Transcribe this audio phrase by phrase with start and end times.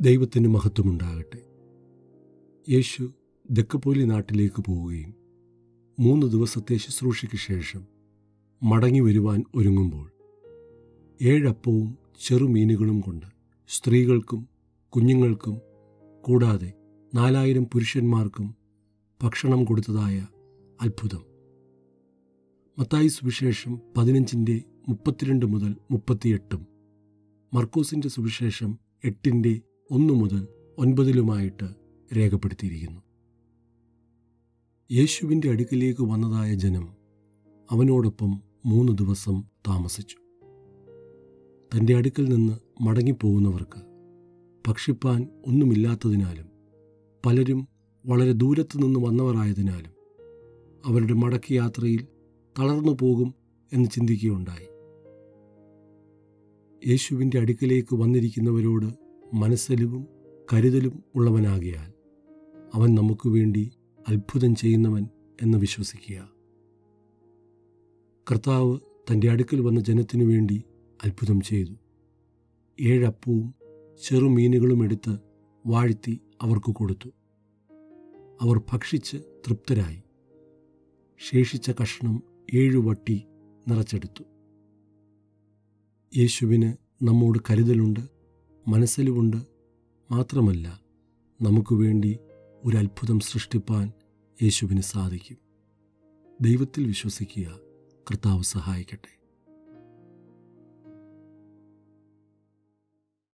[0.00, 1.38] ദൈവത്തിന് മഹത്വമുണ്ടാകട്ടെ.
[2.72, 3.12] യേശു
[3.50, 5.14] ദക്കപ്പോലി നാട്ടിലേക്ക് പോവുകയും
[6.00, 7.86] മൂന്ന് ദിവസത്തെ ശുശ്രൂഷയ്ക്ക് ശേഷം
[8.62, 10.10] മടങ്ങി വരുവാൻ ഒരുങ്ങുമ്പോൾ
[11.22, 13.26] ഏഴപ്പവും ചെറുമീനുകളും കൊണ്ട്
[13.68, 14.48] സ്ത്രീകൾക്കും
[14.88, 15.60] കുഞ്ഞുങ്ങൾക്കും
[16.22, 16.72] കൂടാതെ
[17.14, 18.54] നാലായിരം പുരുഷന്മാർക്കും
[19.22, 20.26] ഭക്ഷണം കൊടുത്തതായ
[20.80, 21.24] അത്ഭുതം.
[22.78, 26.66] മത്തായി സുവിശേഷം പതിനഞ്ചിന്റെ മുപ്പത്തിരണ്ട് മുതൽ മുപ്പത്തിയെട്ടും
[27.54, 29.60] മർക്കൂസിന്റെ സുവിശേഷം എട്ടിന്റെ
[29.94, 30.48] ഒന്ന് മുതൽ
[30.78, 31.68] ഒൻപതിലുമായിട്ട്
[32.16, 33.00] രേഖപ്പെടുത്തിയിരിക്കുന്നു.
[34.92, 36.88] യേശുവിന്റെ അടുക്കിലേക്ക് വന്നതായ ജനം
[37.70, 40.16] അവനോടൊപ്പം മൂന്ന് ദിവസം താമസിച്ചു.
[41.76, 43.82] തന്റെ അടുക്കൽ നിന്ന് മടങ്ങിപ്പോകുന്നവർക്ക്
[44.68, 46.46] ഭക്ഷിപ്പാൻ ഒന്നുമില്ലാത്തതിനാലും
[47.26, 47.68] പലരും
[48.06, 49.92] വളരെ ദൂരത്തു നിന്ന് വന്നവരായതിനാലും
[50.84, 52.06] അവരുടെ മടക്കി യാത്രയിൽ
[52.58, 53.34] തളർന്നു പോകും
[53.72, 54.68] എന്ന് ചിന്തിക്കുകയുണ്ടായി.
[56.90, 59.03] യേശുവിന്റെ അടുക്കലേക്ക് വന്നിരിക്കുന്നവരോട്
[59.34, 60.06] മനസ്സലിവും
[60.52, 61.92] കരുതലും ഉള്ളവനാകിയാൽ
[62.74, 63.72] അവൻ നമുക്ക് വേണ്ടി
[64.08, 65.08] അത്ഭുതം ചെയ്യുന്നവൻ
[65.42, 66.30] എന്ന് വിശ്വസിക്കുക.
[68.30, 70.64] കർത്താവ് തന്റെ അടുക്കൽ വന്ന ജനത്തിനു വേണ്ടി
[71.04, 71.72] അത്ഭുതം ചെയ്തു.
[72.80, 73.54] ഏഴപ്പവും
[74.02, 75.18] ചെറുമീനുകളും എടുത്ത്
[75.66, 77.08] വാഴ്ത്തി അവർക്ക് കൊടുത്തു.
[78.40, 80.02] അവർ ഭക്ഷിച്ച് തൃപ്തരായി.
[81.18, 82.22] ശേഷിച്ച കഷ്ണം
[82.54, 83.24] ഏഴു വട്ടി
[83.68, 84.24] നിറച്ചെടുത്തു.
[86.18, 88.13] യേശുവിന് നമ്മോട് കരുതലുണ്ട്.
[88.68, 89.36] മനസ്സലിവുണ്ട്
[90.10, 90.80] മാത്രമല്ല
[91.42, 92.18] നമുക്ക് വേണ്ടി
[92.64, 93.92] ഒരു അത്ഭുതം സൃഷ്ടിപ്പാൻ
[94.42, 95.36] യേശുവിന് സാധിക്കും.
[96.40, 97.58] ദൈവത്തിൽ വിശ്വസിക്കുക
[98.10, 99.23] കർത്താവ് സഹായിക്കട്ടെ.